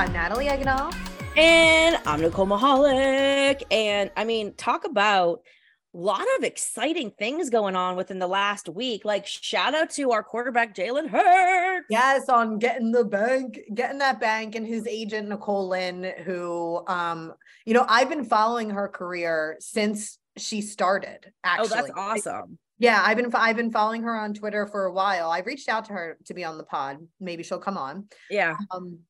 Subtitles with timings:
[0.00, 0.96] I'm Natalie Egenolf.
[1.36, 3.62] And I'm Nicole Mahalik.
[3.70, 5.42] And I mean, talk about
[5.94, 9.04] a lot of exciting things going on within the last week.
[9.04, 11.84] Like, shout out to our quarterback, Jalen Hurts.
[11.90, 17.34] Yes, on getting the bank, getting that bank, and his agent, Nicole Lynn, who, um,
[17.66, 21.30] you know, I've been following her career since she started.
[21.44, 22.58] Actually, oh, that's awesome.
[22.78, 25.30] Yeah, I've been I've been following her on Twitter for a while.
[25.30, 27.06] I've reached out to her to be on the pod.
[27.20, 28.08] Maybe she'll come on.
[28.30, 28.56] Yeah.
[28.70, 29.00] Um,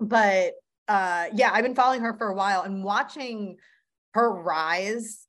[0.00, 0.54] but
[0.88, 3.56] uh, yeah, I've been following her for a while and watching
[4.14, 5.26] her rise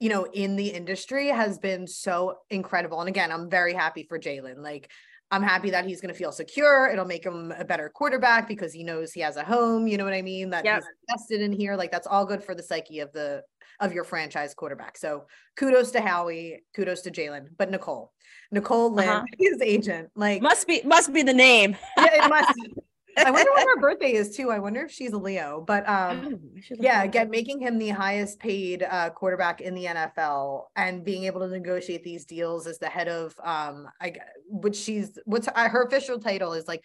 [0.00, 3.00] you know, in the industry has been so incredible.
[3.00, 4.58] And again, I'm very happy for Jalen.
[4.58, 4.90] Like,
[5.30, 6.88] I'm happy that he's going to feel secure.
[6.88, 9.86] It'll make him a better quarterback because he knows he has a home.
[9.86, 10.50] You know what I mean?
[10.50, 10.76] That yep.
[10.76, 11.76] he's invested in here.
[11.76, 13.42] Like that's all good for the psyche of the
[13.80, 14.96] of your franchise quarterback.
[14.96, 18.12] So kudos to Howie, kudos to Jalen, but Nicole,
[18.50, 19.24] Nicole Lynn, uh-huh.
[19.38, 21.76] his agent, like must be must be the name.
[21.98, 22.54] yeah, it must.
[23.26, 24.50] I wonder what her birthday is too.
[24.50, 25.62] I wonder if she's a Leo.
[25.66, 30.64] But um, oh, yeah, again, making him the highest paid uh, quarterback in the NFL
[30.76, 34.14] and being able to negotiate these deals as the head of um, I
[34.46, 36.84] which she's what's her, her official title is like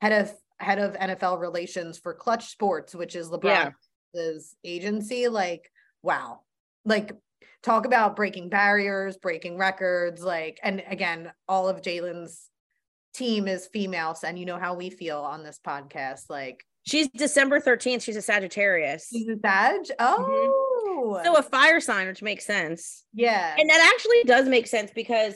[0.00, 3.74] head of head of NFL relations for Clutch Sports, which is LeBron's
[4.14, 4.30] yeah.
[4.70, 5.28] agency.
[5.28, 5.70] Like,
[6.02, 6.40] wow,
[6.84, 7.12] like
[7.62, 12.50] talk about breaking barriers, breaking records, like, and again, all of Jalen's
[13.14, 17.60] team is females and you know how we feel on this podcast like she's december
[17.60, 19.08] 13th she's a sagittarius.
[19.10, 19.80] She's a sag?
[19.98, 21.16] Oh.
[21.16, 21.24] Mm-hmm.
[21.24, 23.04] so a fire sign which makes sense.
[23.12, 25.34] Yeah and that actually does make sense because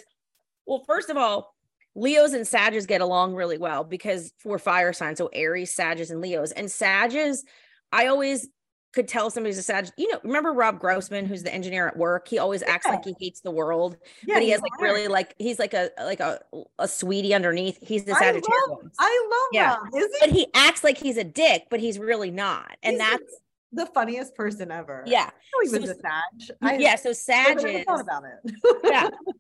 [0.67, 1.55] well first of all
[1.95, 5.19] leos and sages get along really well because we're fire signs.
[5.19, 6.53] So aries sages and leos.
[6.53, 7.45] And sages
[7.93, 8.49] i always
[8.93, 9.89] could tell somebody's a Sag.
[9.97, 12.29] You know, remember Rob Grossman, who's the engineer at work?
[12.29, 12.93] He always acts yeah.
[12.93, 14.83] like he hates the world, yeah, but he has like hard.
[14.83, 16.41] really like he's like a like a
[16.79, 17.79] a sweetie underneath.
[17.87, 18.47] He's the Sagittarius.
[18.49, 19.77] I love, I love yeah.
[19.93, 20.07] He?
[20.21, 23.41] But he acts like he's a dick, but he's really not, and he's that's.
[23.71, 25.05] The, funniest person ever.
[25.07, 25.29] Yeah.
[25.63, 26.57] he was so, a Sag.
[26.63, 26.97] I, yeah.
[26.97, 27.85] So Sag is.
[27.85, 28.55] thought about it.
[28.83, 29.11] yeah.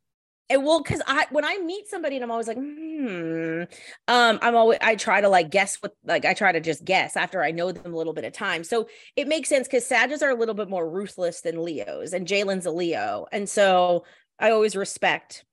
[0.51, 3.63] And well, because I when I meet somebody and I'm always like, hmm,
[4.09, 7.17] um, I'm always I try to like guess what like I try to just guess
[7.17, 8.65] after I know them a little bit of time.
[8.65, 12.27] So it makes sense because Sages are a little bit more ruthless than Leos, and
[12.27, 14.05] Jalen's a Leo, and so
[14.39, 15.45] I always respect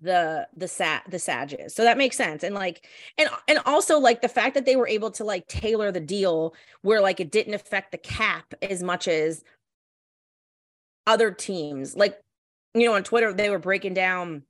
[0.00, 1.74] the the sat the Sages.
[1.74, 2.44] So that makes sense.
[2.44, 2.86] And like
[3.18, 6.54] and and also like the fact that they were able to like tailor the deal
[6.82, 9.42] where like it didn't affect the cap as much as
[11.06, 11.96] other teams.
[11.96, 12.18] Like
[12.74, 14.42] you know, on Twitter, they were breaking down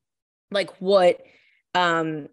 [0.51, 1.21] like what
[1.75, 2.29] um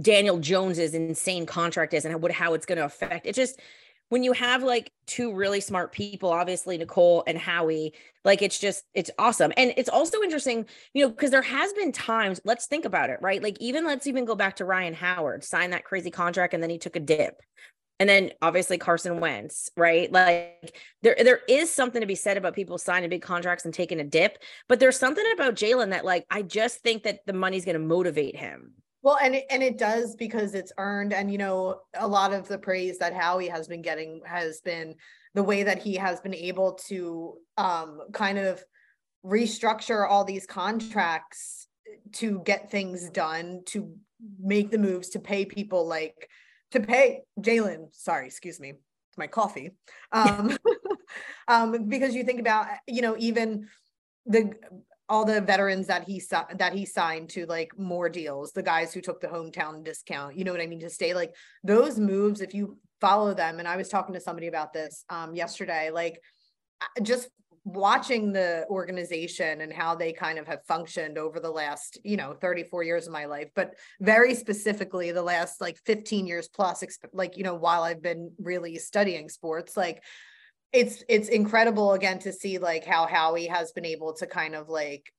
[0.00, 3.26] Daniel Jones's insane contract is and what how it's going to affect.
[3.26, 3.60] It just
[4.08, 8.84] when you have like two really smart people, obviously Nicole and Howie, like it's just
[8.94, 9.52] it's awesome.
[9.56, 13.18] And it's also interesting, you know, because there has been times, let's think about it,
[13.22, 13.42] right?
[13.42, 16.70] Like even let's even go back to Ryan Howard, signed that crazy contract and then
[16.70, 17.40] he took a dip
[18.02, 20.10] and then obviously Carson Wentz, right?
[20.10, 24.00] Like there, there is something to be said about people signing big contracts and taking
[24.00, 27.64] a dip, but there's something about Jalen that, like, I just think that the money's
[27.64, 28.72] going to motivate him.
[29.02, 32.48] Well, and it, and it does because it's earned, and you know, a lot of
[32.48, 34.96] the praise that Howie has been getting has been
[35.34, 38.64] the way that he has been able to um, kind of
[39.24, 41.68] restructure all these contracts
[42.14, 43.94] to get things done, to
[44.40, 46.28] make the moves, to pay people like
[46.72, 48.74] to pay Jalen, sorry, excuse me,
[49.16, 49.70] my coffee.
[50.12, 50.56] Um,
[51.48, 53.68] um, because you think about, you know, even
[54.26, 54.52] the
[55.08, 56.22] all the veterans that he
[56.56, 60.44] that he signed to like more deals, the guys who took the hometown discount, you
[60.44, 63.76] know what I mean, to stay like those moves, if you follow them, and I
[63.76, 66.20] was talking to somebody about this um yesterday, like
[67.02, 67.28] just
[67.64, 72.34] watching the organization and how they kind of have functioned over the last you know
[72.40, 77.36] 34 years of my life but very specifically the last like 15 years plus like
[77.36, 80.02] you know while i've been really studying sports like
[80.72, 84.68] it's it's incredible again to see like how howie has been able to kind of
[84.68, 85.12] like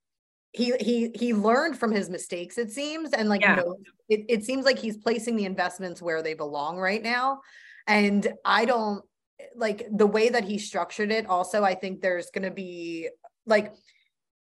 [0.51, 3.55] he he he learned from his mistakes it seems and like yeah.
[3.55, 3.77] you know
[4.09, 7.39] it, it seems like he's placing the investments where they belong right now
[7.87, 9.03] and i don't
[9.55, 13.09] like the way that he structured it also i think there's going to be
[13.45, 13.73] like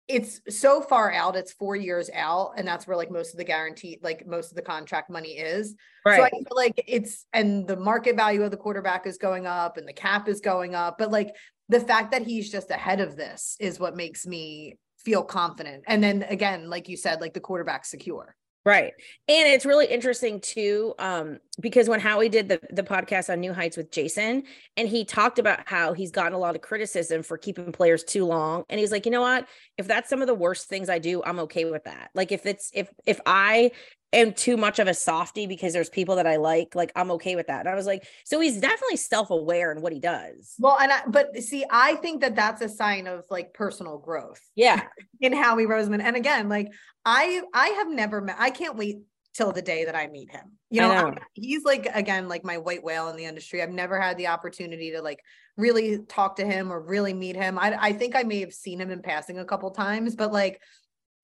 [0.09, 3.45] it's so far out it's four years out and that's where like most of the
[3.45, 5.75] guarantee like most of the contract money is.
[6.05, 6.17] Right.
[6.17, 9.77] so i feel like it's and the market value of the quarterback is going up
[9.77, 11.35] and the cap is going up but like
[11.69, 15.85] the fact that he's just ahead of this is what makes me feel confident.
[15.87, 18.35] And then again like you said like the quarterback secure
[18.69, 18.93] Right.
[19.29, 23.55] And it's really interesting too, um, because when Howie did the, the podcast on New
[23.55, 24.43] Heights with Jason,
[24.76, 28.26] and he talked about how he's gotten a lot of criticism for keeping players too
[28.26, 28.65] long.
[28.69, 29.49] And he's like, you know what?
[29.79, 32.11] If that's some of the worst things I do, I'm okay with that.
[32.15, 33.70] Like if it's if if I
[34.13, 37.37] am too much of a softy because there's people that I like, like I'm okay
[37.37, 37.61] with that.
[37.61, 40.55] And I was like, so he's definitely self-aware in what he does.
[40.59, 44.41] Well, and I, but see, I think that that's a sign of like personal growth.
[44.55, 44.83] Yeah.
[45.21, 46.01] In Howie Roseman.
[46.01, 46.73] And again, like
[47.05, 48.99] I, I have never met, I can't wait
[49.35, 50.53] till the day that I meet him.
[50.71, 51.09] You know, know.
[51.09, 53.63] I, he's like, again, like my white whale in the industry.
[53.63, 55.21] I've never had the opportunity to like
[55.57, 57.59] really talk to him or really meet him.
[57.59, 60.61] I, I think I may have seen him in passing a couple times, but like,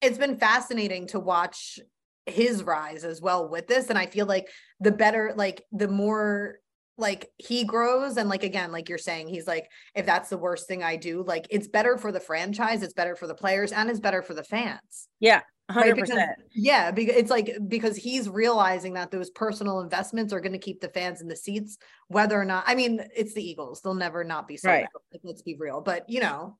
[0.01, 1.79] it's been fascinating to watch
[2.25, 4.47] his rise as well with this and i feel like
[4.79, 6.57] the better like the more
[6.97, 10.67] like he grows and like again like you're saying he's like if that's the worst
[10.67, 13.89] thing i do like it's better for the franchise it's better for the players and
[13.89, 15.41] it's better for the fans yeah
[15.71, 15.95] 100% right?
[15.95, 16.19] because,
[16.53, 20.79] yeah because it's like because he's realizing that those personal investments are going to keep
[20.79, 21.77] the fans in the seats
[22.07, 24.83] whether or not i mean it's the eagles they'll never not be sold right.
[24.83, 26.57] out like, let's be real but you know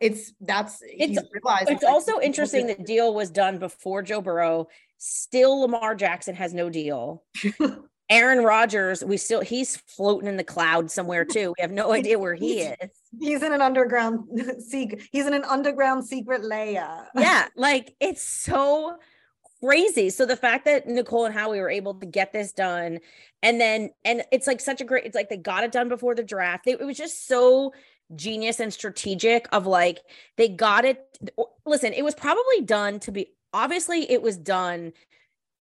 [0.00, 1.18] it's that's it's
[1.68, 4.68] it's also interesting that deal was done before Joe Burrow.
[4.98, 7.24] Still, Lamar Jackson has no deal.
[8.10, 11.52] Aaron Rodgers, we still he's floating in the cloud somewhere too.
[11.58, 12.90] We have no idea where he is.
[13.20, 14.24] He's in an underground
[14.66, 15.02] secret.
[15.12, 17.06] He's in an underground secret layer.
[17.14, 18.96] Yeah, like it's so
[19.62, 20.08] crazy.
[20.10, 23.00] So the fact that Nicole and Howie were able to get this done,
[23.42, 25.04] and then and it's like such a great.
[25.04, 26.66] It's like they got it done before the draft.
[26.66, 27.72] It, it was just so
[28.16, 30.00] genius and strategic of like
[30.36, 31.18] they got it
[31.66, 34.92] listen it was probably done to be obviously it was done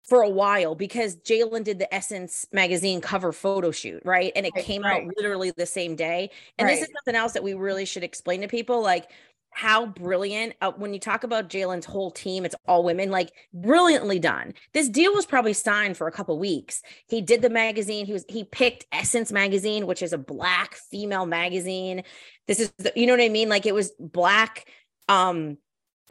[0.08, 4.32] for a while because Jalen did the Essence magazine cover photo shoot, right?
[4.38, 5.04] And it right, came right.
[5.04, 6.30] out literally the same day.
[6.58, 6.76] And right.
[6.76, 8.82] this is something else that we really should explain to people.
[8.82, 9.12] Like
[9.52, 14.20] how brilliant uh, when you talk about Jalen's whole team, it's all women, like brilliantly
[14.20, 14.54] done.
[14.74, 16.82] This deal was probably signed for a couple weeks.
[17.08, 18.06] He did the magazine.
[18.06, 22.04] He was he picked Essence magazine, which is a black female magazine.
[22.48, 23.50] This is the, you know what I mean?
[23.50, 24.66] Like it was black
[25.10, 25.58] um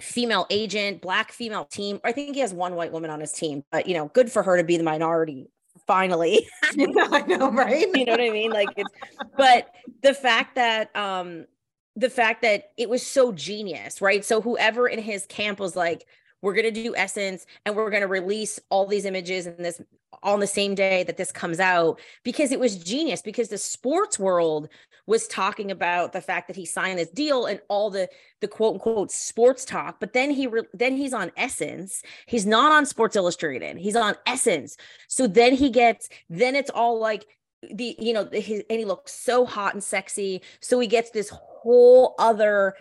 [0.01, 2.01] female agent, black female team.
[2.05, 4.43] I think he has one white woman on his team, but you know, good for
[4.43, 5.51] her to be the minority
[5.87, 6.49] finally.
[6.65, 7.87] I know, right?
[7.95, 8.51] you know what I mean?
[8.51, 8.91] Like it's
[9.37, 9.71] but
[10.03, 11.47] the fact that um
[11.97, 14.25] the fact that it was so genius, right?
[14.25, 16.07] So whoever in his camp was like,
[16.43, 19.81] we're going to do essence and we're going to release all these images and this
[20.23, 24.19] on the same day that this comes out because it was genius because the sports
[24.19, 24.69] world
[25.07, 28.09] was talking about the fact that he signed this deal and all the
[28.41, 32.03] the quote unquote sports talk but then he re- then he's on essence.
[32.27, 33.77] He's not on sports illustrated.
[33.77, 34.77] He's on essence.
[35.09, 37.27] So then he gets then it's all like
[37.71, 40.43] the you know his, and he looks so hot and sexy.
[40.61, 41.33] So he gets this
[41.67, 42.75] whole other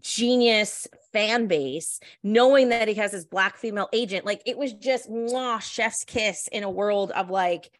[0.00, 4.24] genius fan base knowing that he has his black female agent.
[4.24, 7.70] Like it was just mwah, chef's kiss in a world of like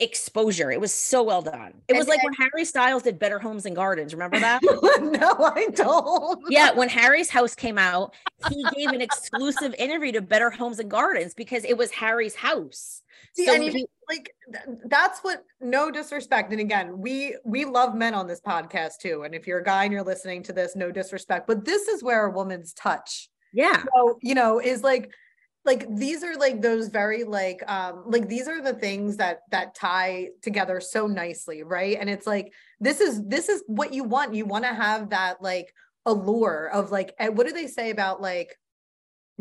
[0.00, 0.70] exposure.
[0.70, 1.74] It was so well done.
[1.88, 4.60] It was and, like when harry styles did better homes and gardens remember that?
[5.00, 6.40] No i don't.
[6.48, 8.14] Yeah when harry's house came out
[8.48, 13.02] he gave an exclusive interview to better homes and gardens because it was harry's house.
[13.36, 14.34] See, so he, like
[14.86, 19.34] that's what no disrespect and again we we love men on this podcast too and
[19.34, 22.26] if you're a guy and you're listening to this no disrespect but this is where
[22.26, 23.82] a woman's touch yeah.
[23.94, 25.12] So you know is like
[25.64, 29.74] like these are like those very like um like these are the things that that
[29.74, 31.96] tie together so nicely right?
[32.00, 34.34] And it's like this is this is what you want.
[34.34, 35.72] You want to have that like
[36.06, 38.56] allure of like eh, what do they say about like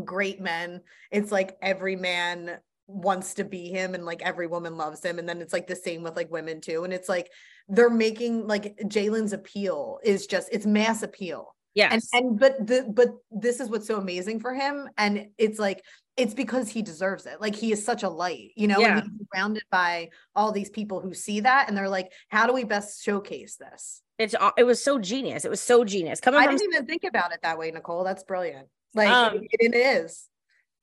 [0.03, 0.81] great men?
[1.11, 5.19] It's like every man wants to be him and like every woman loves him.
[5.19, 6.83] And then it's like the same with like women too.
[6.83, 7.31] And it's like
[7.67, 11.55] they're making like Jalen's appeal is just it's mass appeal.
[11.75, 14.89] Yeah and and but the but this is what's so amazing for him.
[14.97, 15.83] And it's like
[16.19, 18.99] it's because he deserves it like he is such a light you know yeah.
[18.99, 22.53] and he's surrounded by all these people who see that and they're like how do
[22.53, 26.45] we best showcase this it's it was so genius it was so genius coming I
[26.45, 29.75] from- didn't even think about it that way Nicole that's brilliant like um, it, it
[29.75, 30.29] is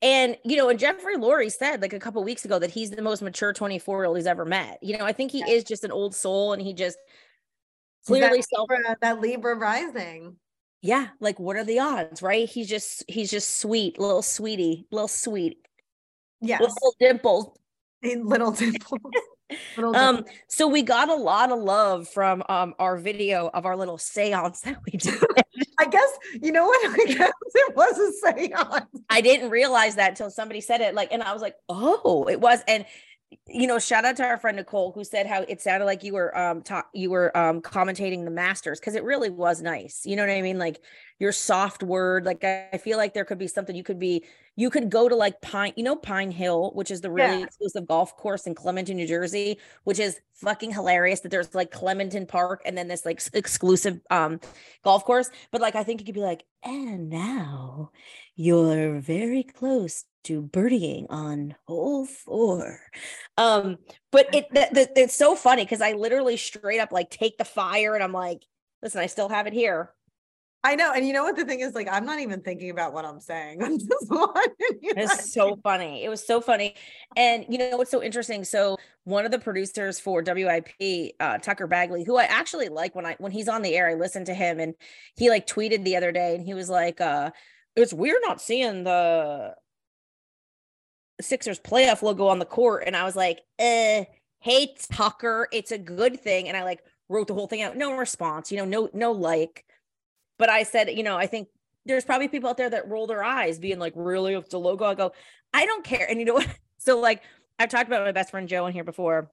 [0.01, 3.01] and you know, and Jeffrey Lurie said like a couple weeks ago that he's the
[3.01, 4.77] most mature 24 year old he's ever met.
[4.83, 5.47] You know, I think he yeah.
[5.47, 6.97] is just an old soul and he just
[8.05, 8.69] clearly that self
[9.01, 10.35] that Libra rising.
[10.81, 12.47] Yeah, like what are the odds, right?
[12.47, 15.57] He's just he's just sweet, little sweetie, little sweet.
[16.41, 16.59] Yeah.
[16.59, 17.57] Little dimples.
[18.03, 19.01] Little dimples.
[19.95, 23.97] um so we got a lot of love from um our video of our little
[23.97, 25.15] seance that we did
[25.79, 26.09] i guess
[26.41, 30.59] you know what i guess it was a seance i didn't realize that until somebody
[30.59, 32.85] said it like and i was like oh it was and
[33.45, 36.13] you know, shout out to our friend Nicole who said how it sounded like you
[36.13, 40.05] were um ta- you were um commentating the masters because it really was nice.
[40.05, 40.57] You know what I mean?
[40.57, 40.81] Like
[41.19, 42.25] your soft word.
[42.25, 44.23] Like I, I, feel like there could be something you could be
[44.55, 47.45] you could go to like Pine, you know, Pine Hill, which is the really yeah.
[47.45, 52.27] exclusive golf course in Clementon, New Jersey, which is fucking hilarious that there's like Clementon
[52.27, 54.39] Park and then this like exclusive um
[54.83, 55.29] golf course.
[55.51, 57.91] But like I think you could be like, and now
[58.35, 62.79] you're very close to birdieing on hole four.
[63.37, 63.77] Um,
[64.11, 68.03] but it it's so funny because I literally straight up like take the fire and
[68.03, 68.43] I'm like,
[68.81, 69.91] listen, I still have it here.
[70.63, 70.91] I know.
[70.91, 71.73] And you know what the thing is?
[71.75, 73.63] Like, I'm not even thinking about what I'm saying.
[73.63, 74.07] I'm just
[74.81, 76.03] It's so funny.
[76.03, 76.75] It was so funny.
[77.15, 78.43] And you know what's so interesting?
[78.43, 83.05] So one of the producers for WIP, uh, Tucker Bagley, who I actually like when
[83.05, 84.73] I when he's on the air, I listen to him and
[85.15, 87.31] he like tweeted the other day and he was like, uh,
[87.77, 89.53] it's weird not seeing the
[91.21, 92.83] Sixers playoff logo on the court.
[92.85, 94.05] And I was like, eh,
[94.39, 96.47] hey Tucker, it's a good thing.
[96.47, 97.77] And I like wrote the whole thing out.
[97.77, 99.65] No response, you know, no, no like.
[100.37, 101.47] But I said, you know, I think
[101.85, 104.85] there's probably people out there that roll their eyes, being like, really, it's a logo.
[104.85, 105.13] I go,
[105.53, 106.05] I don't care.
[106.09, 106.47] And you know what?
[106.79, 107.23] So like
[107.59, 109.31] I've talked about my best friend Joe in here before,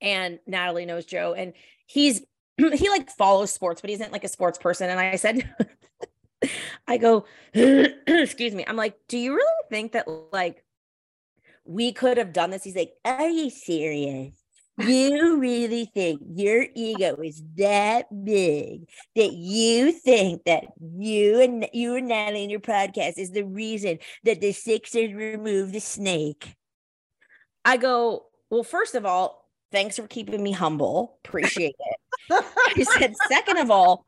[0.00, 1.54] and Natalie knows Joe, and
[1.86, 2.22] he's
[2.58, 4.90] he like follows sports, but he isn't like a sports person.
[4.90, 5.50] And I said,
[6.86, 8.64] I go, excuse me.
[8.68, 10.62] I'm like, do you really think that like
[11.66, 12.64] we could have done this?
[12.64, 14.34] He's like, Are you serious?
[14.78, 21.94] You really think your ego is that big that you think that you and you
[21.94, 26.54] and Natalie in your podcast is the reason that the Sixers removed the snake?
[27.64, 31.18] I go, well, first of all, thanks for keeping me humble.
[31.24, 31.96] Appreciate it.
[32.76, 34.04] I said, second of all,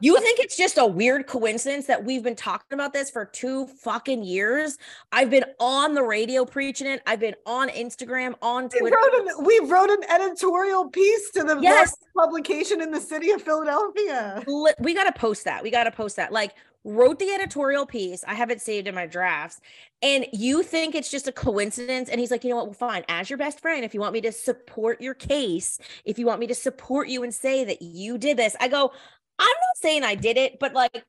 [0.00, 3.66] you think it's just a weird coincidence that we've been talking about this for two
[3.66, 4.78] fucking years?
[5.12, 7.02] I've been on the radio preaching it.
[7.06, 8.84] I've been on Instagram, on Twitter.
[8.84, 11.96] We wrote an, we wrote an editorial piece to the yes.
[12.16, 14.44] publication in the city of Philadelphia.
[14.80, 15.62] We got to post that.
[15.62, 16.32] We got to post that.
[16.32, 18.24] Like, wrote the editorial piece.
[18.26, 19.60] I have it saved in my drafts.
[20.02, 22.08] And you think it's just a coincidence.
[22.08, 22.66] And he's like, you know what?
[22.66, 23.04] Well, fine.
[23.08, 26.40] As your best friend, if you want me to support your case, if you want
[26.40, 28.92] me to support you and say that you did this, I go,
[29.40, 31.04] I'm not saying I did it, but like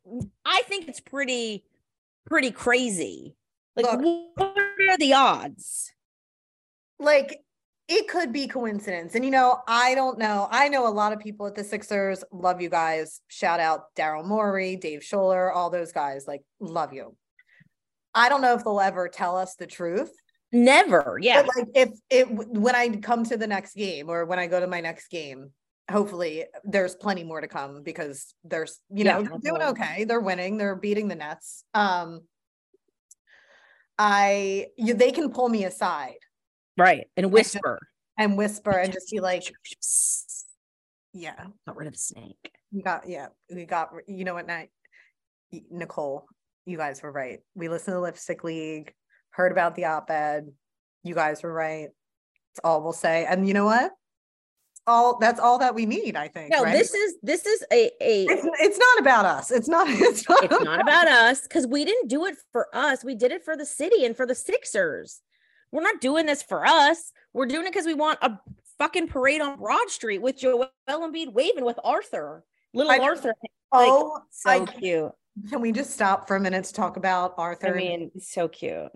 [0.46, 1.66] I think it's pretty,
[2.26, 3.36] pretty crazy.
[3.76, 5.92] Like, Look, what are the odds?
[7.00, 7.42] Like,
[7.88, 9.16] it could be coincidence.
[9.16, 10.48] And you know, I don't know.
[10.50, 12.24] I know a lot of people at the Sixers.
[12.32, 13.22] Love you guys.
[13.28, 16.26] Shout out Daryl Morey, Dave Sholler, all those guys.
[16.28, 17.16] Like, love you.
[18.14, 20.12] I don't know if they'll ever tell us the truth.
[20.52, 21.18] Never.
[21.22, 21.44] Yeah.
[21.44, 24.60] But like if it when I come to the next game or when I go
[24.60, 25.52] to my next game,
[25.90, 30.04] hopefully there's plenty more to come because there's you know they're doing okay.
[30.04, 30.58] They're winning.
[30.58, 31.64] They're beating the nets.
[31.74, 32.22] Um
[33.98, 36.18] i you, they can pull me aside.
[36.78, 37.80] Right and whisper.
[38.18, 39.52] and, and whisper and just be like
[41.14, 41.46] yeah.
[41.68, 42.52] Got rid of the snake.
[42.72, 44.70] You got yeah we got you know what night
[45.70, 46.26] nicole
[46.66, 47.40] you guys were right.
[47.56, 48.94] We listened to the lipstick league
[49.32, 50.52] heard about the op-ed.
[51.04, 51.90] You guys were right.
[52.52, 53.26] It's all we'll say.
[53.26, 53.92] And you know what
[54.88, 56.74] all that's all that we need i think no right?
[56.74, 59.52] this is this is a a it's, it's not about us.
[59.52, 63.04] It's not it's not, it's not about us because we didn't do it for us.
[63.04, 65.22] We did it for the city and for the sixers.
[65.72, 67.12] We're not doing this for us.
[67.34, 68.40] We're doing it because we want a
[68.78, 73.34] fucking parade on broad street with joel embiid waving with arthur little I, arthur.
[73.72, 75.12] Oh like, so I, cute.
[75.50, 77.74] Can we just stop for a minute to talk about arthur?
[77.74, 78.92] i mean so cute.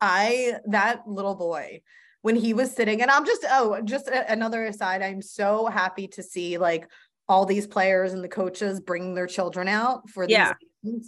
[0.00, 1.80] I that little boy
[2.24, 6.08] when he was sitting and i'm just oh just a, another aside i'm so happy
[6.08, 6.88] to see like
[7.28, 10.54] all these players and the coaches bringing their children out for these yeah.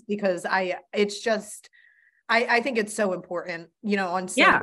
[0.07, 1.71] because i it's just
[2.29, 4.61] i i think it's so important you know on yeah.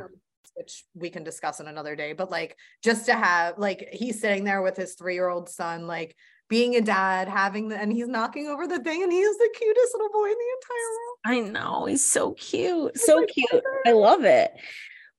[0.54, 4.44] which we can discuss in another day but like just to have like he's sitting
[4.44, 6.14] there with his three-year-old son like
[6.48, 9.50] being a dad having the and he's knocking over the thing and he is the
[9.56, 11.48] cutest little boy in the entire world.
[11.48, 13.64] I know he's so cute so cute.
[13.84, 14.52] I love it.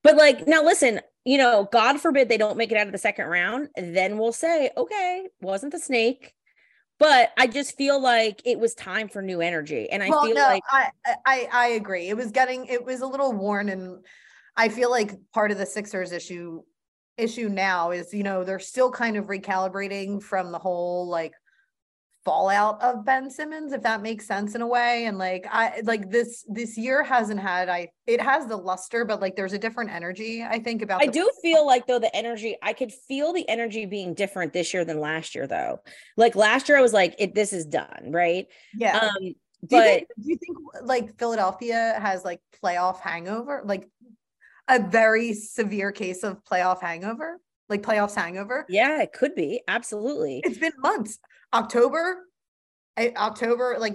[0.02, 2.98] But like now listen you know, God forbid they don't make it out of the
[2.98, 6.32] second round, then we'll say, okay, wasn't the snake.
[7.00, 9.90] But I just feel like it was time for new energy.
[9.90, 10.90] And I well, feel no, like I,
[11.26, 12.08] I I agree.
[12.08, 14.04] It was getting it was a little worn and
[14.56, 16.62] I feel like part of the Sixers issue
[17.18, 21.34] issue now is, you know, they're still kind of recalibrating from the whole like
[22.26, 25.06] fallout of Ben Simmons, if that makes sense in a way.
[25.06, 29.20] And like I like this this year hasn't had I it has the luster, but
[29.20, 32.56] like there's a different energy, I think about I do feel like though the energy,
[32.62, 35.80] I could feel the energy being different this year than last year though.
[36.16, 38.46] Like last year I was like, it this is done, right?
[38.76, 38.98] Yeah.
[38.98, 43.62] Um do but you think, do you think like Philadelphia has like playoff hangover?
[43.64, 43.88] Like
[44.68, 47.40] a very severe case of playoff hangover?
[47.68, 48.66] Like playoffs hangover?
[48.68, 49.62] Yeah, it could be.
[49.66, 50.40] Absolutely.
[50.44, 51.18] It's been months.
[51.52, 52.24] October,
[52.96, 53.94] I, October, like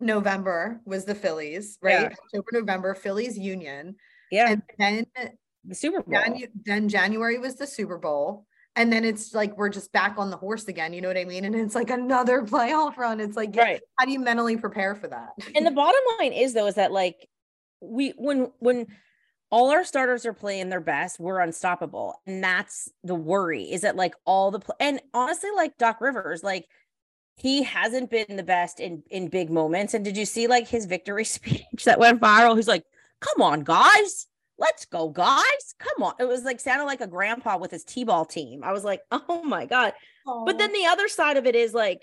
[0.00, 2.02] November was the Phillies, right?
[2.02, 2.06] Yeah.
[2.06, 3.96] October, November, Phillies Union.
[4.30, 4.50] Yeah.
[4.50, 5.06] And then
[5.64, 6.14] the Super Bowl.
[6.14, 8.46] Janu- then January was the Super Bowl.
[8.76, 10.92] And then it's like we're just back on the horse again.
[10.92, 11.44] You know what I mean?
[11.44, 13.20] And it's like another playoff run.
[13.20, 13.80] It's like, right.
[13.98, 15.30] how do you mentally prepare for that?
[15.54, 17.28] And the bottom line is though, is that like
[17.80, 18.86] we when when
[19.50, 22.20] all our starters are playing their best, we're unstoppable.
[22.26, 26.42] And that's the worry is that like all the pl- and honestly, like Doc Rivers,
[26.42, 26.66] like
[27.36, 29.94] he hasn't been the best in in big moments.
[29.94, 32.56] And did you see like his victory speech that went viral?
[32.56, 32.84] He's like,
[33.20, 34.26] "Come on, guys,
[34.58, 38.24] let's go, guys, come on." It was like sounded like a grandpa with his t-ball
[38.24, 38.62] team.
[38.64, 39.92] I was like, "Oh my god!"
[40.26, 40.46] Aww.
[40.46, 42.02] But then the other side of it is like,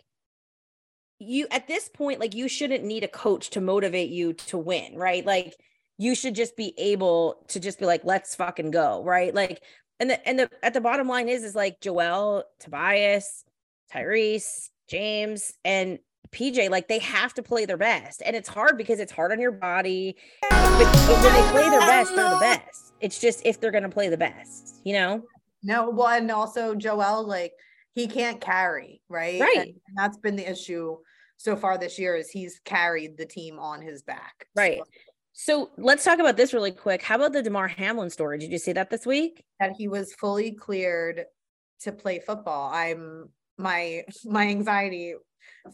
[1.19, 4.95] you at this point, like you shouldn't need a coach to motivate you to win,
[4.95, 5.25] right?
[5.25, 5.55] Like
[6.01, 9.35] you should just be able to just be like, "Let's fucking go," right?
[9.35, 9.61] Like,
[9.99, 13.45] and the and the at the bottom line is is like Joel, Tobias,
[13.93, 15.99] Tyrese James and
[16.31, 18.23] PJ, like they have to play their best.
[18.25, 20.15] And it's hard because it's hard on your body.
[20.49, 22.93] But, but when they play their best, they're the best.
[22.99, 25.23] It's just if they're going to play the best, you know?
[25.61, 27.53] No, well, and also Joel, like
[27.93, 29.39] he can't carry, right?
[29.39, 29.75] Right.
[29.87, 30.97] And that's been the issue
[31.37, 34.47] so far this year is he's carried the team on his back.
[34.55, 34.79] Right.
[34.79, 34.83] So,
[35.33, 37.01] so let's talk about this really quick.
[37.01, 38.37] How about the Damar Hamlin story?
[38.37, 39.43] Did you see that this week?
[39.59, 41.25] That he was fully cleared
[41.81, 42.71] to play football.
[42.73, 45.15] I'm my my anxiety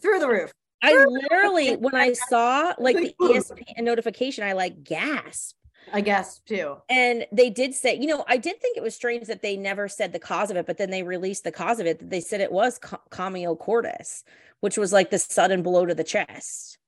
[0.00, 0.52] through the roof.
[0.82, 5.54] I literally, when I saw like the ESPN notification, I like gasped.
[5.92, 6.76] I guess too.
[6.88, 9.88] And they did say, you know, I did think it was strange that they never
[9.88, 12.10] said the cause of it, but then they released the cause of it.
[12.10, 14.22] They said it was commotio cordis,
[14.60, 16.78] which was like the sudden blow to the chest.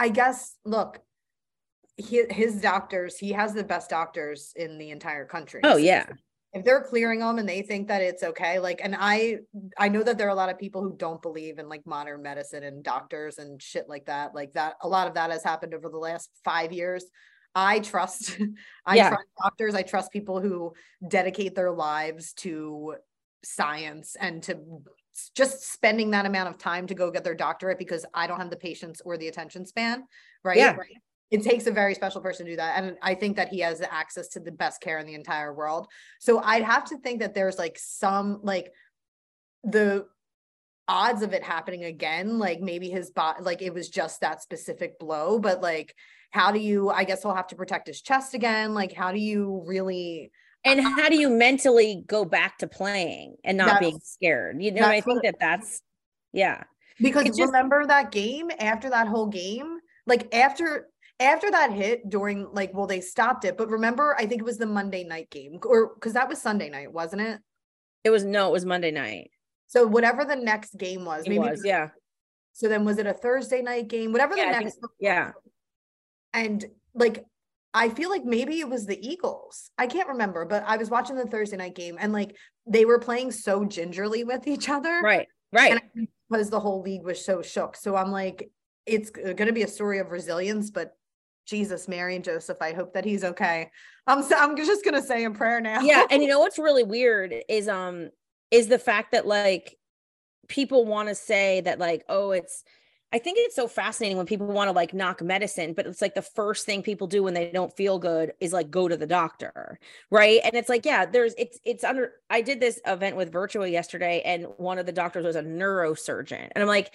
[0.00, 1.00] I guess, look,
[1.96, 5.60] his, his doctors, he has the best doctors in the entire country.
[5.62, 6.06] Oh, yeah
[6.52, 9.36] if they're clearing them and they think that it's okay like and i
[9.78, 12.22] i know that there are a lot of people who don't believe in like modern
[12.22, 15.74] medicine and doctors and shit like that like that a lot of that has happened
[15.74, 17.04] over the last five years
[17.54, 18.38] i trust
[18.86, 19.10] i yeah.
[19.10, 20.72] trust doctors i trust people who
[21.06, 22.94] dedicate their lives to
[23.44, 24.58] science and to
[25.34, 28.50] just spending that amount of time to go get their doctorate because i don't have
[28.50, 30.04] the patience or the attention span
[30.44, 30.74] right yeah.
[30.74, 30.96] right
[31.30, 33.80] it takes a very special person to do that and i think that he has
[33.82, 35.86] access to the best care in the entire world
[36.18, 38.72] so i'd have to think that there's like some like
[39.64, 40.06] the
[40.88, 44.98] odds of it happening again like maybe his bot like it was just that specific
[44.98, 45.94] blow but like
[46.30, 49.20] how do you i guess he'll have to protect his chest again like how do
[49.20, 50.32] you really
[50.64, 54.62] and how do you mentally go back to playing and not being scared?
[54.62, 55.82] You know i think that that's
[56.32, 56.62] yeah.
[57.00, 62.46] Because just, remember that game after that whole game like after after that hit during
[62.52, 65.58] like well they stopped it but remember i think it was the monday night game
[65.64, 67.40] or because that was sunday night wasn't it?
[68.04, 69.30] It was no it was monday night.
[69.66, 71.90] So whatever the next game was maybe was, yeah.
[72.52, 74.12] So then was it a thursday night game?
[74.12, 75.32] Whatever yeah, the next think, yeah.
[76.32, 77.24] And like
[77.74, 81.16] i feel like maybe it was the eagles i can't remember but i was watching
[81.16, 85.28] the thursday night game and like they were playing so gingerly with each other right
[85.52, 85.80] right
[86.28, 88.50] because the whole league was so shook so i'm like
[88.86, 90.96] it's going to be a story of resilience but
[91.50, 92.58] Jesus, Mary, and Joseph.
[92.60, 93.70] I hope that he's okay.
[94.06, 95.80] I'm so, I'm just gonna say a prayer now.
[95.80, 98.10] yeah, and you know what's really weird is um
[98.50, 99.76] is the fact that like
[100.48, 102.62] people want to say that like oh it's
[103.12, 106.14] I think it's so fascinating when people want to like knock medicine, but it's like
[106.14, 109.06] the first thing people do when they don't feel good is like go to the
[109.06, 110.40] doctor, right?
[110.44, 112.12] And it's like, yeah, there's it's it's under.
[112.30, 116.50] I did this event with Virtua yesterday, and one of the doctors was a neurosurgeon,
[116.52, 116.92] and I'm like,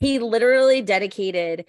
[0.00, 1.66] he literally dedicated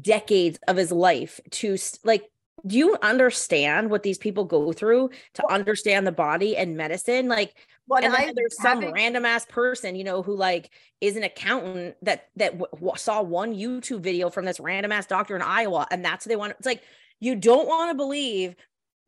[0.00, 2.30] decades of his life to like
[2.66, 7.28] do you understand what these people go through to understand the body and medicine?
[7.28, 7.54] Like
[7.90, 10.70] well, and I, there's some having, random ass person you know who like
[11.00, 15.34] is an accountant that that w- saw one youtube video from this random ass doctor
[15.34, 16.82] in iowa and that's what they want it's like
[17.18, 18.54] you don't want to believe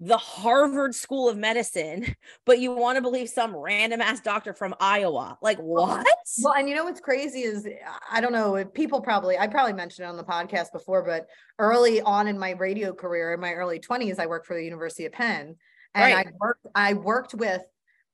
[0.04, 4.74] the Harvard School of Medicine, but you want to believe some random ass doctor from
[4.80, 5.38] Iowa.
[5.40, 6.04] Like what?
[6.42, 7.68] Well, and you know what's crazy is
[8.10, 11.28] I don't know, people probably I probably mentioned it on the podcast before, but
[11.60, 15.06] early on in my radio career in my early 20s, I worked for the University
[15.06, 15.54] of Penn.
[15.94, 16.26] And right.
[16.26, 17.62] I worked I worked with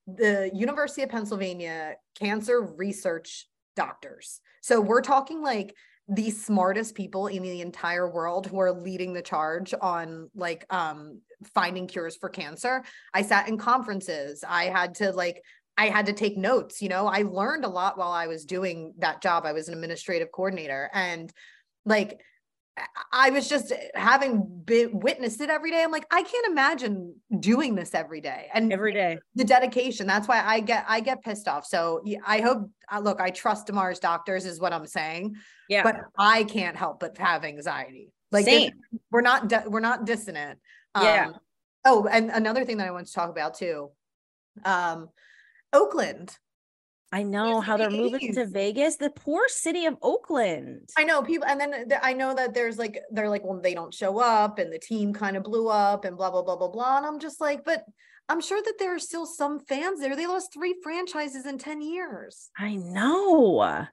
[0.06, 3.46] the University of Pennsylvania cancer research
[3.76, 4.40] doctors.
[4.60, 5.74] So we're talking like
[6.06, 11.20] the smartest people in the entire world who are leading the charge on like um
[11.54, 12.82] finding cures for cancer
[13.14, 15.42] i sat in conferences i had to like
[15.76, 18.92] i had to take notes you know i learned a lot while i was doing
[18.98, 21.32] that job i was an administrative coordinator and
[21.84, 22.20] like
[23.12, 25.82] I was just having been witnessed it every day.
[25.82, 30.06] I'm like, I can't imagine doing this every day and every day the dedication.
[30.06, 31.66] That's why I get I get pissed off.
[31.66, 35.36] So I hope uh, look, I trust Damar's doctors is what I'm saying.
[35.68, 38.12] Yeah, but I can't help but have anxiety.
[38.30, 38.70] Like this,
[39.10, 40.58] we're not we're not dissonant.
[40.98, 41.30] Um, yeah.
[41.84, 43.90] Oh, and another thing that I want to talk about too,
[44.64, 45.08] um,
[45.72, 46.36] Oakland
[47.10, 48.96] I know how they're moving to Vegas.
[48.96, 50.90] The poor city of Oakland.
[50.96, 53.94] I know people, and then I know that there's like they're like, well, they don't
[53.94, 56.98] show up, and the team kind of blew up, and blah blah blah blah blah.
[56.98, 57.84] And I'm just like, but
[58.28, 60.14] I'm sure that there are still some fans there.
[60.16, 62.50] They lost three franchises in ten years.
[62.58, 63.86] I know.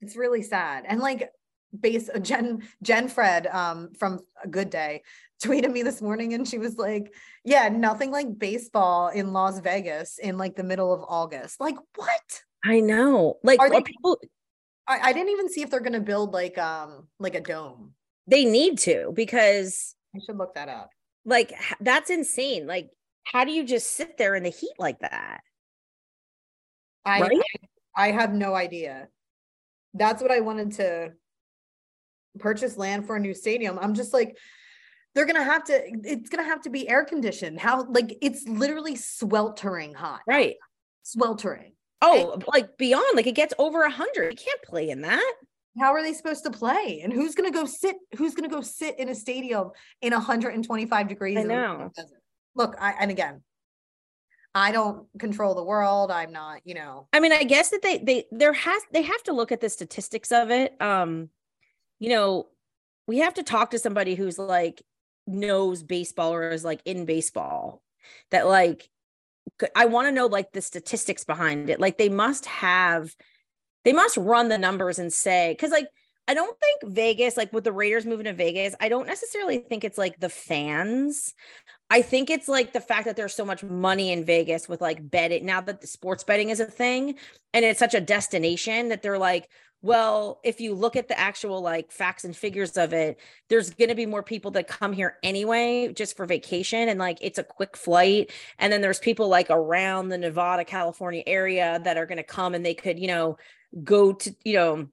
[0.00, 1.30] It's really sad, and like
[1.78, 5.02] base Jen Jen Fred um from a Good Day
[5.42, 10.18] tweeted me this morning and she was like, Yeah, nothing like baseball in Las Vegas
[10.18, 11.60] in like the middle of August.
[11.60, 12.42] Like, what?
[12.64, 13.38] I know.
[13.42, 14.20] Like, are are people,
[14.86, 17.94] I, I didn't even see if they're gonna build like um like a dome.
[18.26, 20.90] they need to because, I should look that up.
[21.24, 22.66] like, that's insane.
[22.66, 22.90] Like,
[23.24, 25.40] how do you just sit there in the heat like that?
[27.04, 27.40] I, Right?
[27.96, 29.08] I I have no idea.
[29.94, 31.12] That's what I wanted to
[32.38, 33.78] purchase land for a new stadium.
[33.80, 34.36] I'm just like,
[35.14, 37.58] they're gonna have to, it's gonna have to be air conditioned.
[37.58, 40.20] How like it's literally sweltering hot.
[40.26, 40.56] Right.
[41.02, 41.72] Sweltering.
[42.02, 44.32] Oh, like beyond, like it gets over a hundred.
[44.32, 45.34] You can't play in that.
[45.78, 47.00] How are they supposed to play?
[47.02, 47.96] And who's gonna go sit?
[48.16, 51.36] Who's gonna go sit in a stadium in 125 degrees?
[51.36, 51.84] I in the middle know.
[51.84, 52.22] of the desert?
[52.54, 53.42] Look, I and again,
[54.54, 56.10] I don't control the world.
[56.10, 57.06] I'm not, you know.
[57.12, 59.68] I mean, I guess that they they there has they have to look at the
[59.68, 60.80] statistics of it.
[60.80, 61.30] Um,
[62.00, 62.48] you know,
[63.06, 64.82] we have to talk to somebody who's like
[65.26, 67.82] knows baseball or is like in baseball
[68.32, 68.88] that like
[69.76, 71.78] I want to know like the statistics behind it.
[71.78, 73.14] Like they must have
[73.84, 75.86] they must run the numbers and say cuz like
[76.26, 79.84] I don't think Vegas like with the Raiders moving to Vegas, I don't necessarily think
[79.84, 81.34] it's like the fans.
[81.90, 85.10] I think it's like the fact that there's so much money in Vegas with like
[85.10, 87.16] betting now that the sports betting is a thing
[87.52, 89.50] and it's such a destination that they're like,
[89.82, 93.88] well, if you look at the actual like facts and figures of it, there's going
[93.88, 97.44] to be more people that come here anyway just for vacation and like it's a
[97.44, 102.18] quick flight and then there's people like around the Nevada, California area that are going
[102.18, 103.38] to come and they could, you know,
[103.82, 104.86] go to, you know,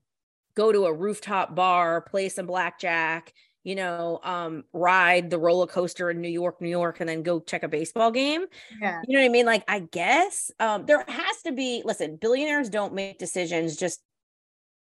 [0.56, 6.10] go to a rooftop bar, play some blackjack, you know, um, ride the roller coaster
[6.10, 8.46] in New York, New York, and then go check a baseball game.
[8.82, 9.02] Yeah.
[9.06, 9.46] You know what I mean?
[9.46, 14.00] Like, I guess um, there has to be, listen, billionaires don't make decisions just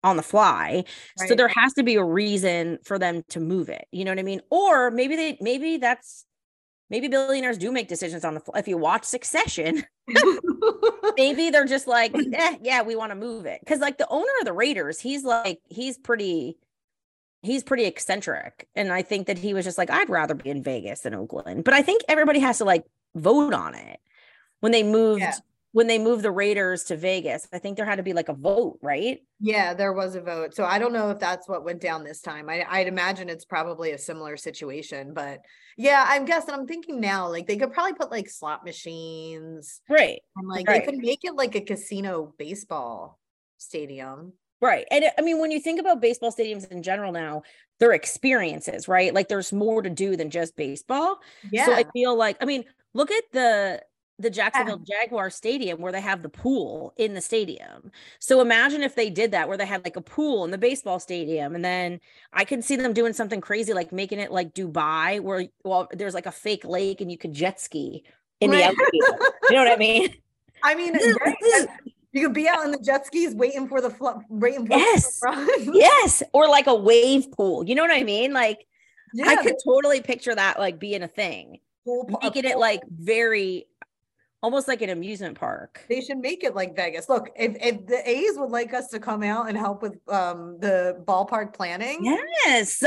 [0.04, 0.84] on the fly.
[1.16, 3.86] So there has to be a reason for them to move it.
[3.92, 4.40] You know what I mean?
[4.50, 6.26] Or maybe they, maybe that's,
[6.90, 8.58] maybe billionaires do make decisions on the fly.
[8.58, 9.84] If you watch Succession,
[11.16, 13.60] maybe they're just like, eh, yeah, we want to move it.
[13.66, 16.56] Cause like the owner of the Raiders, he's like, he's pretty,
[17.42, 18.68] he's pretty eccentric.
[18.74, 21.64] And I think that he was just like, I'd rather be in Vegas than Oakland.
[21.64, 22.84] But I think everybody has to like
[23.14, 24.00] vote on it.
[24.60, 25.34] When they moved, Yeah.
[25.72, 28.34] When they moved the Raiders to Vegas, I think there had to be like a
[28.34, 29.20] vote, right?
[29.40, 30.54] Yeah, there was a vote.
[30.54, 32.48] So I don't know if that's what went down this time.
[32.48, 35.40] I, I'd imagine it's probably a similar situation, but
[35.78, 36.54] yeah, I'm guessing.
[36.54, 40.20] I'm thinking now, like they could probably put like slot machines Right.
[40.36, 40.84] and like Right.
[40.84, 43.18] they could make it like a casino baseball
[43.56, 44.34] stadium.
[44.60, 44.86] Right.
[44.90, 47.42] And I mean, when you think about baseball stadiums in general now,
[47.80, 49.12] they're experiences, right?
[49.12, 51.18] Like there's more to do than just baseball.
[51.50, 51.66] Yeah.
[51.66, 53.82] So I feel like, I mean, look at the
[54.22, 57.90] the Jacksonville Jaguar Stadium where they have the pool in the stadium.
[58.18, 60.98] So imagine if they did that where they had like a pool in the baseball
[60.98, 62.00] stadium and then
[62.32, 66.14] I could see them doing something crazy like making it like Dubai where well there's
[66.14, 68.04] like a fake lake and you could jet ski
[68.40, 68.66] in the Right.
[68.66, 69.32] outfield.
[69.50, 70.08] you know what I mean?
[70.64, 70.94] I mean,
[72.12, 75.18] you could be out in the jet skis waiting for the fl- waiting for Yes.
[75.20, 77.64] the yes, or like a wave pool.
[77.66, 78.32] You know what I mean?
[78.32, 78.66] Like
[79.14, 81.58] Yeah, I could totally picture that like being a thing.
[81.84, 83.66] pool- Making it like very
[84.42, 85.84] almost like an amusement park.
[85.88, 87.08] they should make it like Vegas.
[87.08, 90.58] Look, if if the A's would like us to come out and help with um
[90.60, 91.98] the ballpark planning,
[92.46, 92.82] Yes.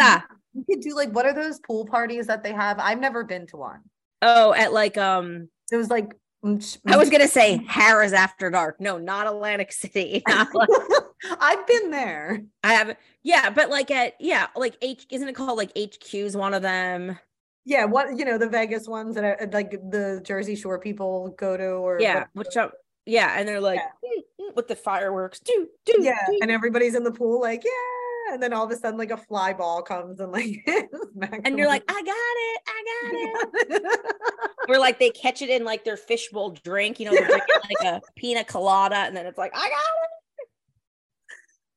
[0.53, 2.79] We could do like what are those pool parties that they have?
[2.79, 3.81] I've never been to one.
[4.21, 6.15] oh, at like um It was like
[6.87, 8.79] I was gonna say Harrah's After Dark.
[8.79, 10.21] No, not Atlantic City.
[10.27, 10.69] Not like-
[11.39, 12.43] I've been there.
[12.63, 16.53] I have yeah, but like at yeah, like H isn't it called like HQ's one
[16.53, 17.17] of them?
[17.65, 21.58] Yeah, what you know, the Vegas ones that are like the Jersey Shore people go
[21.58, 22.69] to or Yeah, which uh,
[23.06, 25.39] yeah, and they're like "Mm, mm," with the fireworks.
[25.39, 26.39] Do do yeah, do.
[26.41, 29.17] and everybody's in the pool like, yeah, and then all of a sudden like a
[29.17, 30.63] fly ball comes and like
[31.43, 33.91] and you're like, I got it, I got it.
[34.67, 37.43] Or like they catch it in like their fishbowl drink, you know, like
[37.84, 40.10] a pina colada, and then it's like, I got it.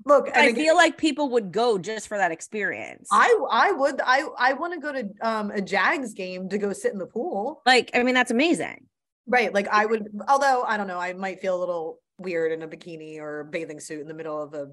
[0.08, 3.08] Look, I again, feel like people would go just for that experience.
[3.12, 6.72] I I would I I want to go to um a Jags game to go
[6.72, 7.60] sit in the pool.
[7.66, 8.86] like, I mean, that's amazing.
[9.26, 9.52] Right.
[9.52, 12.68] Like I would although I don't know, I might feel a little weird in a
[12.68, 14.68] bikini or a bathing suit in the middle of a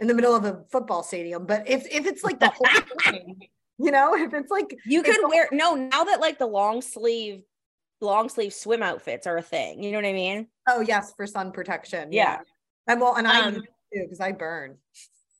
[0.00, 1.44] in the middle of a football stadium.
[1.44, 2.66] But if if it's like the whole
[3.04, 3.36] thing,
[3.78, 7.42] you know, if it's like You could wear no now that like the long sleeve,
[8.00, 9.82] long sleeve swim outfits are a thing.
[9.82, 10.46] You know what I mean?
[10.68, 12.12] oh yes, for sun protection.
[12.12, 12.38] Yeah.
[12.86, 14.76] And well, and I Um, too because I burn.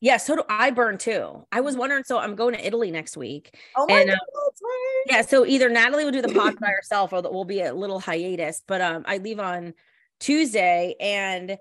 [0.00, 1.46] Yeah, so do I burn too.
[1.52, 3.54] I was wondering, so I'm going to Italy next week.
[3.76, 5.04] Oh my And, god, that's right.
[5.10, 8.00] Yeah, so either Natalie will do the pod by herself or we'll be a little
[8.00, 9.74] hiatus, but um I leave on
[10.18, 11.58] Tuesday and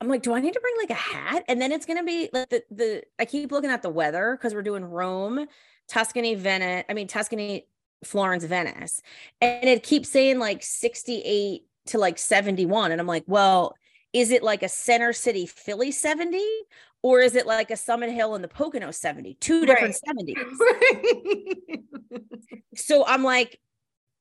[0.00, 1.44] I'm like, do I need to bring like a hat?
[1.48, 4.52] And then it's gonna be like the the I keep looking at the weather because
[4.54, 5.46] we're doing Rome,
[5.88, 7.68] Tuscany, Venice, I mean Tuscany,
[8.04, 9.00] Florence, Venice.
[9.40, 12.92] And it keeps saying like 68 to like 71.
[12.92, 13.74] And I'm like, well,
[14.12, 16.42] is it like a center city Philly 70?
[17.02, 19.34] Or is it like a Summit Hill and the Pocono 70?
[19.34, 20.36] Two different 70s
[22.76, 23.58] so I'm like,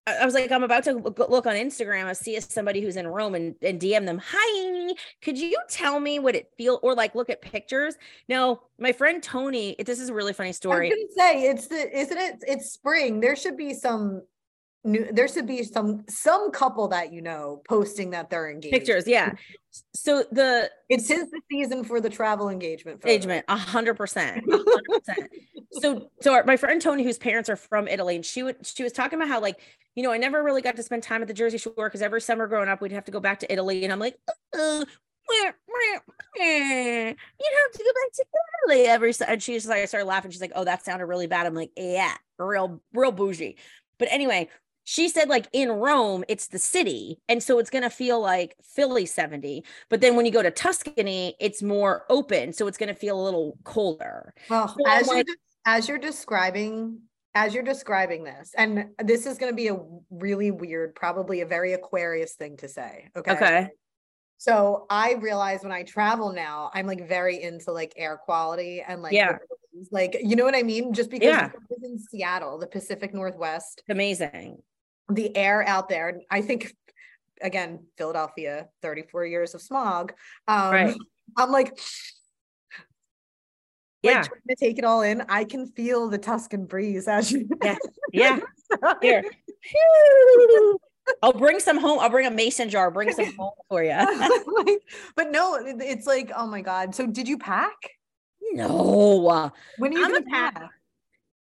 [0.07, 2.05] I was like, I'm about to look on Instagram.
[2.05, 6.17] I see somebody who's in Rome and, and DM them, hi, could you tell me
[6.17, 7.95] what it feel or like look at pictures?
[8.27, 10.87] Now, my friend Tony, this is a really funny story.
[10.87, 12.43] I was gonna say it's the isn't it?
[12.47, 13.19] It's spring.
[13.19, 14.23] There should be some
[14.83, 15.07] new.
[15.11, 18.73] There should be some some couple that you know posting that they're engaged.
[18.73, 19.33] Pictures, yeah.
[19.93, 23.01] So the It's his the season for the travel engagement.
[23.01, 23.13] photo.
[23.13, 25.29] engagement, a hundred percent, a hundred percent.
[25.81, 28.83] So, so our, my friend Tony, whose parents are from Italy, and she would she
[28.83, 29.59] was talking about how like
[29.95, 32.21] you know I never really got to spend time at the Jersey Shore because every
[32.21, 34.17] summer growing up we'd have to go back to Italy, and I'm like,
[34.53, 34.83] uh,
[35.29, 35.45] you
[36.43, 38.25] have to go back to
[38.67, 39.13] Italy every.
[39.13, 40.31] su-" And she's like, I started laughing.
[40.31, 41.45] She's like, oh, that sounded really bad.
[41.45, 43.57] I'm like, yeah, real, real bougie.
[43.97, 44.49] But anyway,
[44.83, 47.19] she said like in Rome, it's the city.
[47.29, 49.63] And so it's going to feel like Philly 70.
[49.89, 52.53] But then when you go to Tuscany, it's more open.
[52.53, 54.33] So it's going to feel a little colder.
[54.49, 55.23] Well, So as you're
[55.65, 56.99] as you're describing
[57.33, 59.77] as you're describing this, and this is going to be a
[60.09, 63.09] really weird, probably a very Aquarius thing to say.
[63.15, 63.31] Okay.
[63.31, 63.69] Okay.
[64.37, 69.01] So I realize when I travel now, I'm like very into like air quality and
[69.01, 69.37] like Yeah.
[69.91, 70.93] like you know what I mean.
[70.93, 71.51] Just because Yeah.
[71.83, 74.61] In Seattle, the Pacific Northwest, Amazing.
[75.09, 76.73] The air out there, and I think
[77.41, 80.13] again, Philadelphia, 34 years of smog.
[80.47, 80.95] Um, Right.
[81.37, 81.75] I'm like,
[84.03, 84.17] Yeah.
[84.19, 85.21] like trying to take it all in.
[85.29, 87.49] I can feel the Tuscan breeze as you.
[87.63, 87.77] Yeah.
[88.13, 88.39] Yeah.
[89.01, 89.23] Here.
[91.23, 91.99] I'll bring some home.
[91.99, 93.89] I'll bring a mason jar, bring some home for you.
[93.91, 94.81] Like,
[95.15, 96.93] but no, it's like, oh my god.
[96.95, 97.75] So did you pack?
[98.53, 99.51] no.
[99.77, 100.69] When are you I'm a gonna pack- pack?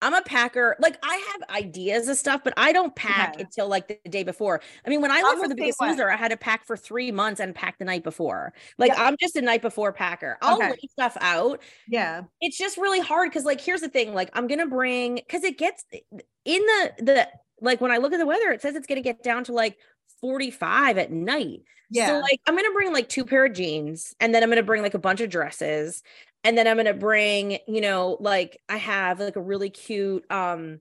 [0.02, 0.76] I'm a packer.
[0.80, 3.40] Like I have ideas of stuff, but I don't pack Okay.
[3.40, 4.62] until like the day before.
[4.86, 6.78] I mean, when I left for the the biggest loser, I had to pack for
[6.78, 8.54] three months and pack the night before.
[8.78, 8.96] Like Yeah.
[8.98, 10.38] I'm just a night before packer.
[10.42, 10.70] I'll Okay.
[10.70, 11.62] lay stuff out.
[11.88, 12.26] Yeah.
[12.42, 14.14] It's just really hard because like here's the thing.
[14.14, 16.00] Like I'm gonna bring because it gets eh,
[16.46, 17.30] in the the
[17.62, 19.78] like when I look at the weather, it says it's gonna get down to like
[20.22, 21.62] 45 at night.
[21.90, 22.08] Yeah.
[22.08, 24.82] So like I'm gonna bring like two pair of jeans and then I'm gonna bring
[24.82, 26.04] like a bunch of dresses
[26.46, 30.80] and then I'm gonna bring, you know, like I have like a really cute um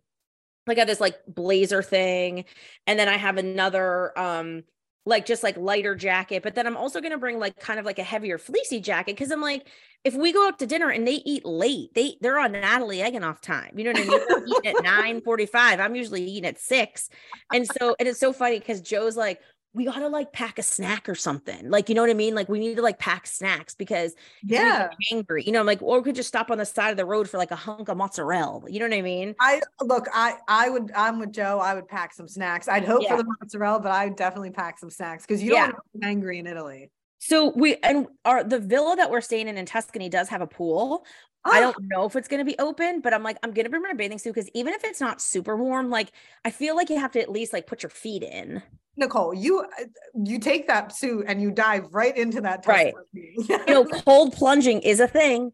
[0.66, 2.44] like I got this like blazer thing
[2.86, 4.64] and then I have another um
[5.06, 7.98] like just like lighter jacket, but then I'm also gonna bring like kind of like
[7.98, 9.68] a heavier fleecy jacket because I'm like,
[10.04, 13.40] if we go out to dinner and they eat late, they they're on Natalie Egenolf
[13.40, 13.78] time.
[13.78, 14.22] You know what I mean?
[14.28, 15.80] They're eating at 9 45.
[15.80, 17.10] I'm usually eating at six.
[17.52, 19.40] And so and it's so funny because Joe's like,
[19.74, 21.68] we gotta like pack a snack or something.
[21.68, 22.34] Like, you know what I mean?
[22.34, 24.88] Like we need to like pack snacks because yeah.
[25.12, 25.42] angry.
[25.44, 27.28] You know, I'm like, or we could just stop on the side of the road
[27.28, 28.62] for like a hunk of mozzarella.
[28.70, 29.34] You know what I mean?
[29.40, 31.58] I look, I I would I'm with Joe.
[31.58, 32.68] I would pack some snacks.
[32.68, 33.16] I'd hope Yeah.
[33.16, 35.64] for the mozzarella, but I would definitely pack some snacks because you don't Yeah.
[35.66, 36.90] want to be angry in Italy.
[37.18, 40.46] So we and our the villa that we're staying in in Tuscany does have a
[40.46, 41.04] pool.
[41.44, 43.64] I Ah, don't know if it's going to be open, but I'm like, I'm going
[43.64, 46.10] to bring my bathing suit because even if it's not super warm, like
[46.44, 48.62] I feel like you have to at least like put your feet in.
[48.96, 49.84] Nicole, you uh,
[50.24, 52.64] you take that suit and you dive right into that.
[52.66, 52.94] Right.
[53.12, 55.52] You know, cold plunging is a thing.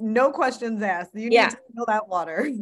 [0.00, 1.10] no questions asked.
[1.14, 1.50] You need Yeah.
[1.50, 2.50] to feel that water.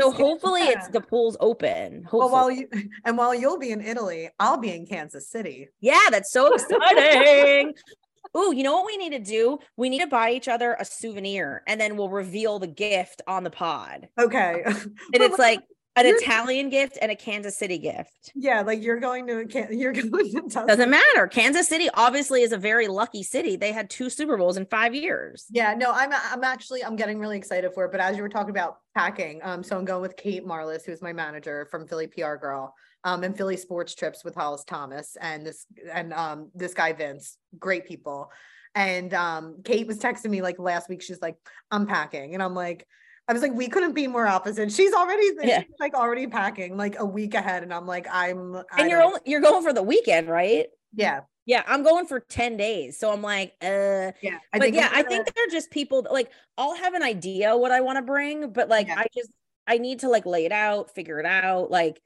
[0.00, 2.06] So hopefully it's the pool's open.
[2.12, 2.68] Well, while you
[3.04, 5.68] and while you'll be in Italy, I'll be in Kansas City.
[5.80, 7.72] Yeah, that's so exciting.
[8.36, 9.58] Ooh, you know what we need to do?
[9.76, 13.44] We need to buy each other a souvenir and then we'll reveal the gift on
[13.44, 14.08] the pod.
[14.18, 14.62] Okay.
[14.64, 15.60] And it's like
[15.96, 18.32] an You're- Italian gift and a Kansas City gift.
[18.34, 20.66] yeah, like you're going to you're going to Tuscany.
[20.66, 21.26] Doesn't matter.
[21.28, 23.56] Kansas City obviously is a very lucky city.
[23.56, 25.46] They had two Super Bowls in five years.
[25.50, 27.92] Yeah, no, I'm I'm actually I'm getting really excited for it.
[27.92, 31.00] But as you were talking about packing, um, so I'm going with Kate Marlis, who's
[31.02, 35.46] my manager from Philly PR Girl, um, and Philly Sports Trips with Hollis Thomas, and
[35.46, 38.30] this and um this guy Vince, great people.
[38.74, 41.02] And um, Kate was texting me like last week.
[41.02, 41.36] She's like,
[41.70, 42.84] I'm packing, and I'm like.
[43.26, 44.70] I was like, we couldn't be more opposite.
[44.70, 45.60] She's already Yeah.
[45.60, 48.56] she's like already packing like a week ahead, and I'm like, I'm.
[48.56, 50.66] I And you're only you're going for the weekend, right?
[50.92, 52.98] yeah, Yeah, I'm going for 10 days.
[52.98, 54.38] So I'm like, uh yeah.
[54.52, 57.56] I but yeah, I'm I think they're just people that, like I'll have an idea
[57.56, 58.98] what I want to bring, but like Yeah.
[58.98, 59.30] I just
[59.66, 61.70] I need to like lay it out, figure it out.
[61.70, 62.00] Like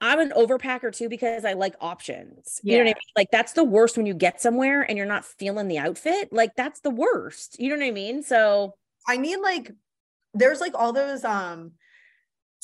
[0.00, 2.60] I'm an overpacker too because I like options.
[2.62, 3.12] You know what I mean?
[3.16, 6.32] Like that's the worst when you get somewhere and you're not feeling the outfit.
[6.32, 7.58] Like that's the worst.
[7.58, 8.22] You know what I mean?
[8.22, 8.74] So
[9.08, 9.70] I need like
[10.36, 11.72] there's like all those um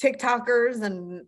[0.01, 1.23] TikTokers and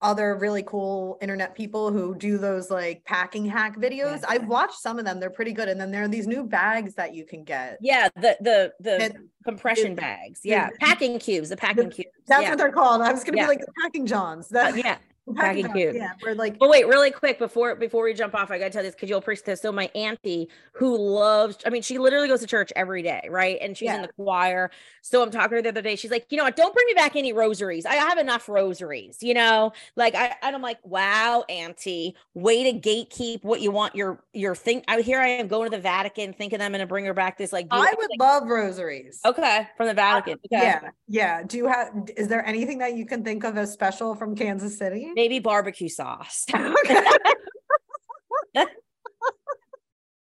[0.00, 4.20] other really cool internet people who do those like packing hack videos.
[4.22, 4.26] Yeah.
[4.30, 5.20] I've watched some of them.
[5.20, 5.68] They're pretty good.
[5.68, 7.78] And then there are these new bags that you can get.
[7.80, 10.40] yeah, the the the That- compression the- bags.
[10.42, 12.10] Yeah, the- packing cubes, the packing cubes.
[12.26, 12.48] That's yeah.
[12.50, 13.00] what they're called.
[13.00, 13.44] I was gonna Yeah.
[13.44, 14.46] be like the packing johns.
[14.50, 14.98] Uh, That yeah.
[15.36, 15.94] Johns, cube.
[15.94, 18.82] Yeah, we're like But wait, really quick before before we jump off, I gotta tell
[18.82, 19.62] this because you'll appreciate this.
[19.62, 23.58] So my auntie, who loves, I mean, she literally goes to church every day, right?
[23.60, 24.70] And she's in the choir.
[25.00, 25.94] So I'm talking to her the other day.
[25.96, 26.56] She's like, you know what?
[26.56, 27.86] Don't bring me back any rosaries.
[27.86, 29.72] I have enough rosaries, you know.
[29.94, 34.56] Like I, and I'm like, wow, auntie, way to gatekeep what you want your your
[34.56, 34.82] thing.
[34.88, 37.52] I here I am going to the Vatican, thinking I'm gonna bring her back this
[37.52, 37.68] like.
[37.70, 39.20] I would love rosaries.
[39.24, 40.34] okay from the Vatican.
[40.52, 40.62] Okay.
[40.64, 41.42] Yeah, yeah.
[41.44, 44.76] Do you have is there anything that you can think of as special from Kansas
[44.76, 45.11] City?
[45.14, 46.44] Maybe barbecue sauce.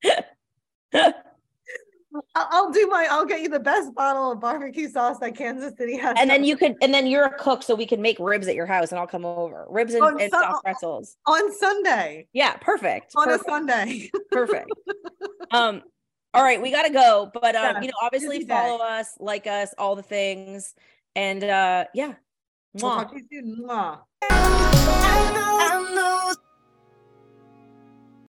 [2.37, 5.73] I'll, I'll do my I'll get you the best bottle of barbecue sauce that Kansas
[5.77, 6.14] City has.
[6.18, 8.55] and then you could and then you're a cook so we can make ribs at
[8.55, 12.29] your house and i'll come over ribs and, On and soft pretzels on Sunday.
[12.33, 14.11] yeah perfect On perfect, a Sunday.
[14.31, 14.70] perfect.
[15.51, 15.83] um
[16.33, 19.75] all right we gotta go but um Yeah, you know obviously follow us like us
[19.77, 20.73] all the things
[21.16, 22.14] and uh yeah
[22.74, 22.96] We'll Mwah.
[22.96, 23.44] talk to you